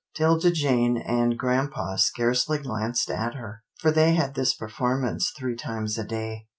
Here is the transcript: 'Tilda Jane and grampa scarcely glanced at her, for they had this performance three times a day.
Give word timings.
'Tilda 0.15 0.49
Jane 0.49 0.97
and 0.97 1.37
grampa 1.37 1.95
scarcely 1.99 2.57
glanced 2.57 3.11
at 3.11 3.35
her, 3.35 3.61
for 3.77 3.91
they 3.91 4.15
had 4.15 4.33
this 4.33 4.55
performance 4.55 5.29
three 5.37 5.55
times 5.55 5.95
a 5.95 6.03
day. 6.03 6.47